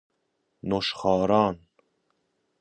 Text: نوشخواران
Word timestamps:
نوشخواران 0.63 1.59